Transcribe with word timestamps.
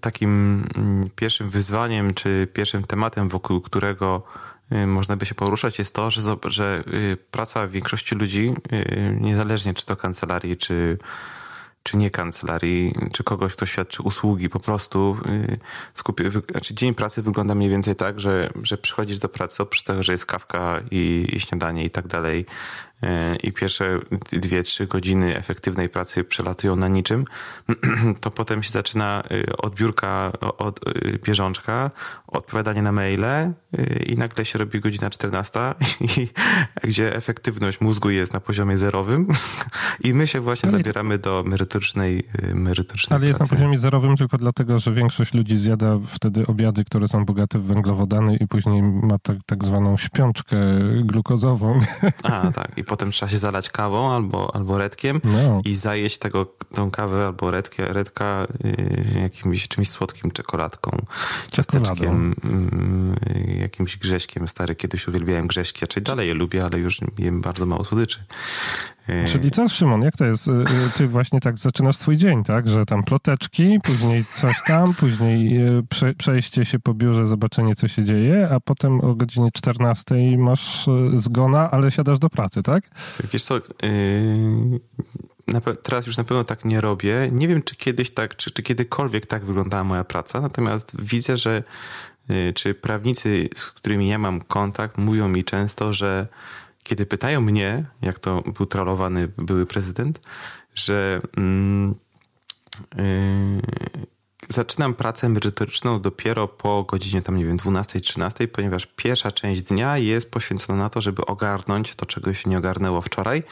takim 0.00 0.64
mm, 0.76 1.10
pierwszym 1.16 1.50
wyzwaniem, 1.50 2.14
czy 2.14 2.48
pierwszym 2.52 2.84
tematem, 2.84 3.28
wokół 3.28 3.60
którego 3.60 4.22
y, 4.72 4.86
można 4.86 5.16
by 5.16 5.26
się 5.26 5.34
poruszać, 5.34 5.78
jest 5.78 5.94
to, 5.94 6.10
że, 6.10 6.22
że 6.44 6.84
y, 6.94 7.16
praca 7.30 7.68
większości 7.68 8.14
ludzi, 8.14 8.54
niezależnie 9.20 9.74
czy 9.74 9.86
to 9.86 9.96
kancelarii, 9.96 10.56
czy 10.56 10.98
czy 11.82 11.96
nie 11.96 12.10
kancelarii, 12.10 12.94
czy 13.12 13.24
kogoś, 13.24 13.52
kto 13.52 13.66
świadczy 13.66 14.02
usługi, 14.02 14.48
po 14.48 14.60
prostu 14.60 15.16
znaczy 16.50 16.74
dzień 16.74 16.94
pracy 16.94 17.22
wygląda 17.22 17.54
mniej 17.54 17.70
więcej 17.70 17.96
tak, 17.96 18.20
że, 18.20 18.50
że 18.62 18.78
przychodzisz 18.78 19.18
do 19.18 19.28
pracy, 19.28 19.62
oprócz 19.62 19.82
tego, 19.82 20.02
że 20.02 20.12
jest 20.12 20.26
kawka 20.26 20.80
i, 20.90 21.26
i 21.32 21.40
śniadanie 21.40 21.84
i 21.84 21.90
tak 21.90 22.06
dalej, 22.06 22.46
i 23.42 23.52
pierwsze 23.52 23.98
dwie, 24.32 24.62
trzy 24.62 24.86
godziny 24.86 25.36
efektywnej 25.36 25.88
pracy 25.88 26.24
przelatują 26.24 26.76
na 26.76 26.88
niczym, 26.88 27.24
to 28.20 28.30
potem 28.30 28.62
się 28.62 28.70
zaczyna 28.70 29.22
y, 29.32 29.56
odbiórka 29.56 30.32
od 30.58 30.88
y, 30.88 31.18
bieżączka, 31.24 31.90
odpowiadanie 32.26 32.82
na 32.82 32.92
maile 32.92 33.52
i 34.06 34.16
nagle 34.16 34.44
się 34.44 34.58
robi 34.58 34.80
godzina 34.80 35.10
14, 35.10 35.60
gdzie 36.84 37.16
efektywność 37.16 37.80
mózgu 37.80 38.10
jest 38.10 38.32
na 38.32 38.40
poziomie 38.40 38.78
zerowym 38.78 39.28
i 40.04 40.14
my 40.14 40.26
się 40.26 40.40
właśnie 40.40 40.70
zabieramy 40.70 41.18
do 41.18 41.42
merytorycznej, 41.46 42.24
merytorycznej 42.54 43.16
Ale 43.16 43.26
pracy. 43.26 43.28
jest 43.28 43.40
na 43.40 43.56
poziomie 43.56 43.78
zerowym 43.78 44.16
tylko 44.16 44.38
dlatego, 44.38 44.78
że 44.78 44.92
większość 44.92 45.34
ludzi 45.34 45.56
zjada 45.56 45.98
wtedy 46.06 46.46
obiady, 46.46 46.84
które 46.84 47.08
są 47.08 47.24
bogate 47.24 47.58
w 47.58 47.64
węglowodany 47.64 48.36
i 48.36 48.46
później 48.46 48.82
ma 48.82 49.18
tak, 49.18 49.36
tak 49.46 49.64
zwaną 49.64 49.96
śpiączkę 49.96 50.56
glukozową. 51.04 51.78
A, 52.22 52.50
tak. 52.52 52.78
I 52.78 52.84
potem 52.90 53.10
trzeba 53.10 53.30
się 53.30 53.38
zalać 53.38 53.70
kawą 53.70 54.12
albo, 54.12 54.54
albo 54.54 54.78
redkiem 54.78 55.20
no. 55.24 55.62
i 55.64 55.74
zajeść 55.74 56.18
tego, 56.18 56.46
tą 56.74 56.90
kawę 56.90 57.26
albo 57.26 57.50
redkę, 57.50 57.86
redka 57.86 58.46
y, 58.64 59.20
jakimś 59.20 59.68
czymś 59.68 59.90
słodkim, 59.90 60.30
czekoladką, 60.30 61.06
ciasteczkiem, 61.52 62.34
y, 63.26 63.58
jakimś 63.60 63.96
grześkiem. 63.96 64.48
Stary, 64.48 64.74
kiedyś 64.74 65.08
uwielbiałem 65.08 65.46
grześki, 65.46 65.86
czyli 65.86 66.04
dalej 66.04 66.28
je 66.28 66.34
lubię, 66.34 66.64
ale 66.64 66.78
już 66.78 67.00
jem 67.18 67.40
bardzo 67.40 67.66
mało 67.66 67.84
słodyczy. 67.84 68.24
E, 69.10 69.28
Czyli 69.28 69.50
co, 69.50 69.68
Szymon, 69.68 70.02
jak 70.02 70.16
to 70.16 70.24
jest? 70.24 70.48
E, 70.48 70.52
e, 70.52 70.64
ty 70.96 71.08
właśnie 71.08 71.40
tak 71.40 71.58
zaczynasz 71.58 71.96
swój 71.96 72.16
dzień, 72.16 72.44
tak? 72.44 72.68
Że 72.68 72.86
tam 72.86 73.04
ploteczki, 73.04 73.78
później 73.84 74.24
coś 74.24 74.56
tam, 74.66 74.94
później 74.94 75.60
prze, 75.88 76.14
przejście 76.14 76.64
się 76.64 76.78
po 76.78 76.94
biurze, 76.94 77.26
zobaczenie, 77.26 77.74
co 77.74 77.88
się 77.88 78.04
dzieje, 78.04 78.48
a 78.52 78.60
potem 78.60 79.00
o 79.00 79.14
godzinie 79.14 79.50
14 79.54 80.14
masz 80.38 80.86
zgona, 81.14 81.70
ale 81.70 81.90
siadasz 81.90 82.18
do 82.18 82.30
pracy, 82.30 82.62
tak? 82.62 82.82
Wiesz 83.32 83.42
co, 83.42 83.54
yy, 83.54 83.62
teraz 85.82 86.06
już 86.06 86.18
na 86.18 86.24
pewno 86.24 86.44
tak 86.44 86.64
nie 86.64 86.80
robię. 86.80 87.28
Nie 87.32 87.48
wiem, 87.48 87.62
czy 87.62 87.76
kiedyś 87.76 88.10
tak, 88.10 88.36
czy, 88.36 88.50
czy 88.50 88.62
kiedykolwiek 88.62 89.26
tak 89.26 89.44
wyglądała 89.44 89.84
moja 89.84 90.04
praca, 90.04 90.40
natomiast 90.40 91.02
widzę, 91.02 91.36
że 91.36 91.62
czy 92.54 92.74
prawnicy, 92.74 93.48
z 93.56 93.66
którymi 93.66 94.08
ja 94.08 94.18
mam 94.18 94.40
kontakt, 94.40 94.98
mówią 94.98 95.28
mi 95.28 95.44
często, 95.44 95.92
że 95.92 96.26
kiedy 96.90 97.06
pytają 97.06 97.40
mnie, 97.40 97.84
jak 98.02 98.18
to 98.18 98.42
był 98.42 98.66
trollowany 98.66 99.28
były 99.38 99.66
prezydent, 99.66 100.20
że 100.74 101.20
mm, 101.36 101.94
yy, 102.96 103.04
zaczynam 104.48 104.94
pracę 104.94 105.28
merytoryczną 105.28 106.00
dopiero 106.00 106.48
po 106.48 106.84
godzinie 106.84 107.22
tam, 107.22 107.36
nie 107.36 107.46
wiem, 107.46 107.56
12-13, 107.56 108.46
ponieważ 108.46 108.86
pierwsza 108.86 109.32
część 109.32 109.62
dnia 109.62 109.98
jest 109.98 110.30
poświęcona 110.30 110.78
na 110.78 110.90
to, 110.90 111.00
żeby 111.00 111.26
ogarnąć 111.26 111.94
to, 111.94 112.06
czego 112.06 112.34
się 112.34 112.50
nie 112.50 112.58
ogarnęło 112.58 113.00
wczoraj, 113.00 113.42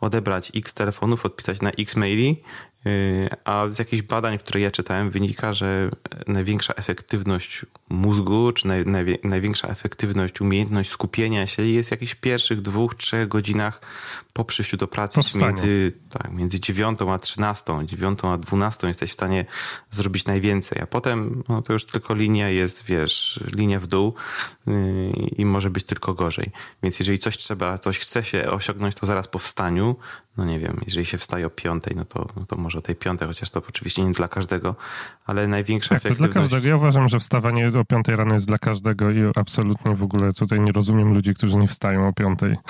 odebrać 0.00 0.52
x 0.56 0.74
telefonów, 0.74 1.26
odpisać 1.26 1.60
na 1.60 1.70
x 1.70 1.96
maili, 1.96 2.42
Y, 2.86 3.28
a 3.44 3.66
z 3.70 3.78
jakichś 3.78 4.02
badań, 4.02 4.38
które 4.38 4.60
ja 4.60 4.70
czytałem, 4.70 5.10
wynika, 5.10 5.52
że 5.52 5.90
największa 6.26 6.74
efektywność 6.74 7.66
mózgu, 7.90 8.52
czy 8.52 8.66
naj, 8.66 8.86
naj, 8.86 9.18
największa 9.24 9.68
efektywność, 9.68 10.40
umiejętność 10.40 10.90
skupienia 10.90 11.46
się 11.46 11.62
jest 11.62 11.88
w 11.88 11.92
jakichś 11.92 12.14
pierwszych 12.14 12.62
dwóch, 12.62 12.94
trzech 12.94 13.28
godzinach 13.28 13.80
po 14.32 14.44
przyjściu 14.44 14.76
do 14.76 14.88
pracy. 14.88 15.20
Między, 15.34 15.92
tak, 16.10 16.32
między 16.32 16.60
dziewiątą 16.60 17.12
a 17.12 17.18
trzynastą, 17.18 17.86
dziewiątą 17.86 18.32
a 18.32 18.38
dwunastą 18.38 18.88
jesteś 18.88 19.10
w 19.10 19.14
stanie 19.14 19.44
zrobić 19.90 20.26
najwięcej, 20.26 20.82
a 20.82 20.86
potem 20.86 21.42
no, 21.48 21.62
to 21.62 21.72
już 21.72 21.84
tylko 21.84 22.14
linia 22.14 22.48
jest, 22.48 22.84
wiesz, 22.84 23.40
linia 23.56 23.80
w 23.80 23.86
dół 23.86 24.14
yy, 24.66 24.74
i 25.12 25.44
może 25.44 25.70
być 25.70 25.84
tylko 25.84 26.14
gorzej. 26.14 26.50
Więc 26.82 26.98
jeżeli 26.98 27.18
coś 27.18 27.36
trzeba, 27.36 27.78
coś 27.78 27.98
chce 27.98 28.24
się 28.24 28.50
osiągnąć, 28.50 28.94
to 28.94 29.06
zaraz 29.06 29.28
po 29.28 29.38
wstaniu, 29.38 29.96
no 30.36 30.44
nie 30.44 30.60
wiem, 30.60 30.80
jeżeli 30.86 31.06
się 31.06 31.18
wstaje 31.18 31.46
o 31.46 31.50
piątej, 31.50 31.96
no 31.96 32.04
to, 32.04 32.26
no 32.36 32.46
to 32.46 32.56
może 32.56 32.78
o 32.78 32.82
tej 32.82 32.96
piątej, 32.96 33.28
chociaż 33.28 33.50
to 33.50 33.62
oczywiście 33.68 34.04
nie 34.04 34.12
dla 34.12 34.28
każdego, 34.28 34.76
ale 35.26 35.48
największa 35.48 35.88
tak, 35.88 35.96
efektywność... 35.96 36.32
Dla 36.32 36.42
każdego. 36.42 36.68
Ja 36.68 36.76
uważam, 36.76 37.08
że 37.08 37.20
wstawanie 37.20 37.70
o 37.80 37.84
piątej 37.84 38.16
rano 38.16 38.34
jest 38.34 38.46
dla 38.46 38.58
każdego 38.58 39.10
i 39.10 39.20
absolutnie 39.36 39.94
w 39.94 40.02
ogóle 40.02 40.32
tutaj 40.32 40.60
nie 40.60 40.72
rozumiem 40.72 41.14
ludzi, 41.14 41.34
którzy 41.34 41.56
nie 41.56 41.68
wstają 41.68 42.08
o 42.08 42.12
piątej. 42.12 42.56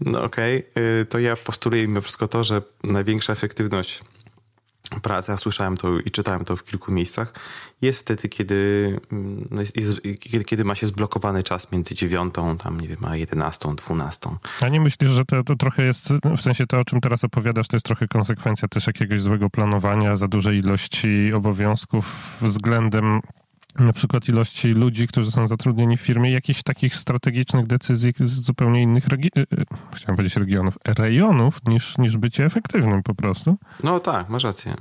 No 0.00 0.22
okej, 0.22 0.58
okay. 0.70 1.06
to 1.08 1.18
ja 1.18 1.36
postuluję 1.36 1.88
mimo 1.88 2.00
wszystko 2.00 2.28
to, 2.28 2.44
że 2.44 2.62
największa 2.84 3.32
efektywność 3.32 4.00
pracy, 5.02 5.32
ja 5.32 5.38
słyszałem 5.38 5.76
to 5.76 5.98
i 5.98 6.10
czytałem 6.10 6.44
to 6.44 6.56
w 6.56 6.64
kilku 6.64 6.92
miejscach, 6.92 7.34
jest 7.82 8.00
wtedy, 8.00 8.28
kiedy, 8.28 9.00
mm, 9.12 9.48
no 9.50 9.60
jest, 9.60 9.76
jest, 9.76 10.00
kiedy, 10.20 10.44
kiedy, 10.44 10.64
ma 10.64 10.74
się 10.74 10.86
zblokowany 10.86 11.42
czas 11.42 11.72
między 11.72 11.94
dziewiątą, 11.94 12.56
tam 12.56 12.80
nie 12.80 12.88
wiem, 12.88 13.04
a 13.04 13.16
jedenastą, 13.16 13.76
dwunastą. 13.76 14.36
A 14.60 14.68
nie 14.68 14.80
myślisz, 14.80 15.10
że 15.10 15.24
to, 15.24 15.42
to 15.42 15.56
trochę 15.56 15.84
jest, 15.84 16.08
w 16.36 16.40
sensie 16.40 16.66
to, 16.66 16.78
o 16.78 16.84
czym 16.84 17.00
teraz 17.00 17.24
opowiadasz, 17.24 17.68
to 17.68 17.76
jest 17.76 17.86
trochę 17.86 18.08
konsekwencja 18.08 18.68
też 18.68 18.86
jakiegoś 18.86 19.22
złego 19.22 19.50
planowania, 19.50 20.16
za 20.16 20.28
dużej 20.28 20.58
ilości 20.58 21.32
obowiązków 21.34 22.36
względem 22.40 23.20
na 23.78 23.92
przykład 23.92 24.28
ilości 24.28 24.68
ludzi, 24.68 25.08
którzy 25.08 25.30
są 25.30 25.46
zatrudnieni 25.46 25.96
w 25.96 26.00
firmie, 26.00 26.30
jakichś 26.30 26.62
takich 26.62 26.96
strategicznych 26.96 27.66
decyzji 27.66 28.12
z 28.20 28.30
zupełnie 28.30 28.82
innych, 28.82 29.08
regi- 29.08 29.30
e, 29.36 29.40
e, 29.40 29.64
chciałem 29.94 30.16
powiedzieć 30.16 30.36
regionów, 30.36 30.74
rejonów, 30.86 31.60
niż, 31.66 31.98
niż 31.98 32.16
bycie 32.16 32.44
efektywnym 32.44 33.02
po 33.02 33.14
prostu. 33.14 33.56
No 33.82 34.00
tak, 34.00 34.28
masz 34.28 34.44
rację. 34.44 34.74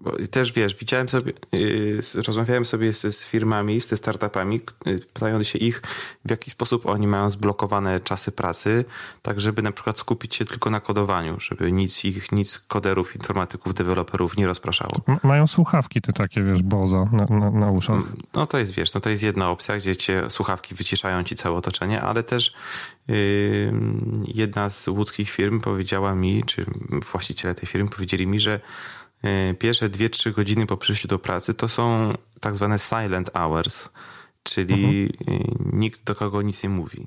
Bo 0.00 0.12
też 0.30 0.52
wiesz, 0.52 0.76
widziałem 0.76 1.08
sobie, 1.08 1.32
yy, 1.52 2.00
rozmawiałem 2.26 2.64
sobie 2.64 2.92
z, 2.92 3.16
z, 3.16 3.26
firmami, 3.26 3.80
z 3.80 3.98
startupami, 3.98 4.60
yy, 4.86 4.98
pytając 4.98 5.48
się 5.48 5.58
ich, 5.58 5.82
w 6.24 6.30
jaki 6.30 6.50
sposób 6.50 6.86
oni 6.86 7.08
mają 7.08 7.30
zblokowane 7.30 8.00
czasy 8.00 8.32
pracy, 8.32 8.84
tak 9.22 9.40
żeby 9.40 9.62
na 9.62 9.72
przykład 9.72 9.98
skupić 9.98 10.34
się 10.34 10.44
tylko 10.44 10.70
na 10.70 10.80
kodowaniu, 10.80 11.36
żeby 11.40 11.72
nic 11.72 12.04
ich, 12.04 12.32
nic 12.32 12.58
koderów, 12.58 13.16
informatyków, 13.16 13.74
deweloperów 13.74 14.36
nie 14.36 14.46
rozpraszało. 14.46 14.92
mają 15.22 15.46
słuchawki 15.46 16.00
te 16.00 16.12
takie, 16.12 16.42
wiesz, 16.42 16.62
bozo 16.62 17.08
na, 17.12 17.24
na, 17.24 17.50
na 17.50 17.70
uszach. 17.70 17.96
Mm, 17.96 18.16
no 18.34 18.46
to 18.46 18.58
jest, 18.58 18.74
wiesz, 18.74 18.94
no 18.94 19.00
to 19.00 19.10
jest 19.10 19.22
jedna 19.22 19.50
opcja, 19.50 19.76
gdzie 19.76 19.96
cię 19.96 20.30
słuchawki 20.30 20.74
wyciszają 20.74 21.22
ci 21.22 21.36
całe 21.36 21.56
otoczenie, 21.56 22.00
ale 22.00 22.22
też 22.22 22.54
yy, 23.08 23.72
jedna 24.26 24.70
z 24.70 24.88
łódzkich 24.88 25.30
firm 25.30 25.60
powiedziała 25.60 26.14
mi, 26.14 26.44
czy 26.46 26.66
właściciele 27.12 27.54
tej 27.54 27.66
firmy 27.66 27.90
powiedzieli 27.90 28.26
mi, 28.26 28.40
że 28.40 28.60
pierwsze 29.58 29.88
2-3 29.88 30.32
godziny 30.32 30.66
po 30.66 30.76
przyjściu 30.76 31.08
do 31.08 31.18
pracy 31.18 31.54
to 31.54 31.68
są 31.68 32.14
tak 32.40 32.54
zwane 32.54 32.78
silent 32.78 33.30
hours, 33.34 33.88
czyli 34.42 35.08
mhm. 35.18 35.40
E, 35.40 35.76
nikt 35.76 36.04
do 36.04 36.14
kogo 36.14 36.42
nic 36.42 36.62
nie 36.62 36.68
mówi. 36.68 37.06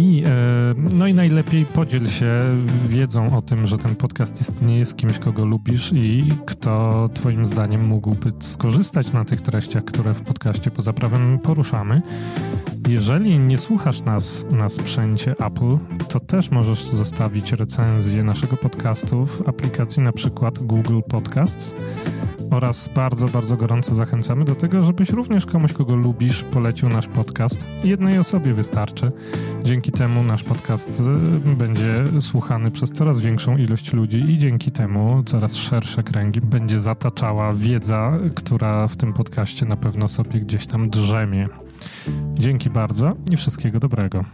I, 0.00 0.22
e, 0.26 0.30
no 0.94 1.06
i 1.06 1.14
najlepiej 1.14 1.66
podziel 1.66 2.08
się 2.08 2.56
wiedzą 2.88 3.36
o 3.36 3.42
tym, 3.42 3.66
że 3.66 3.78
ten 3.78 3.96
podcast 3.96 4.40
istnieje 4.40 4.84
z 4.84 4.94
kimś, 4.94 5.18
kogo 5.18 5.44
lubisz 5.44 5.92
i 5.92 6.28
kto 6.46 7.08
twoim 7.14 7.46
zdaniem 7.46 7.86
mógłby 7.86 8.30
skorzystać 8.38 9.12
na 9.12 9.24
tych 9.24 9.40
treściach, 9.40 9.84
które 9.84 10.14
w 10.14 10.22
podcaście 10.22 10.70
poza 10.70 10.92
prawem 10.92 11.38
poruszamy. 11.38 12.02
Jeżeli 12.88 13.38
nie 13.38 13.58
słuchasz 13.58 14.00
nas 14.00 14.46
na 14.50 14.68
sprzęcie 14.68 15.34
Apple, 15.38 15.78
to 16.08 16.20
też 16.20 16.50
możesz 16.50 16.84
zostawić 16.84 17.52
recenzję 17.52 18.24
naszego 18.24 18.56
podcastu 18.56 19.26
w 19.26 19.48
aplikacji 19.48 20.02
na 20.02 20.12
przykład 20.12 20.58
Google 20.58 21.00
Podcasts 21.08 21.74
oraz 22.50 22.90
bardzo, 22.94 23.26
bardzo 23.26 23.56
gorąco 23.56 23.94
zachęcamy 23.94 24.44
do 24.44 24.54
tego, 24.54 24.82
żebyś 24.82 25.10
również 25.10 25.46
komuś, 25.46 25.72
kogo 25.72 25.96
lubisz, 25.96 26.42
polecił 26.42 26.88
nasz 26.88 27.08
podcast. 27.08 27.66
Jednej 27.84 28.18
osobie 28.18 28.54
wystarczy. 28.54 29.12
Dzięki 29.64 29.92
temu 29.92 30.22
nasz 30.22 30.44
podcast 30.44 31.00
y, 31.46 31.56
będzie 31.56 32.04
słuchany 32.20 32.70
przez 32.70 32.92
coraz 32.92 33.20
większą 33.20 33.56
ilość 33.56 33.92
ludzi 33.92 34.18
i 34.18 34.38
dzięki 34.38 34.70
temu 34.70 35.22
coraz 35.26 35.56
szersze 35.56 36.02
kręgi 36.02 36.40
będzie 36.40 36.80
zataczała 36.80 37.52
wiedza, 37.52 38.18
która 38.34 38.88
w 38.88 38.96
tym 38.96 39.12
podcaście 39.12 39.66
na 39.66 39.76
pewno 39.76 40.08
sobie 40.08 40.40
gdzieś 40.40 40.66
tam 40.66 40.90
drzemie. 40.90 41.46
Dzięki 42.34 42.70
bardzo 42.70 43.16
i 43.30 43.36
wszystkiego 43.36 43.80
dobrego. 43.80 44.24